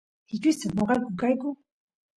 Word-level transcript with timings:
kichwistas 0.27 0.71
noqayku 0.75 1.07
kayku 1.19 1.49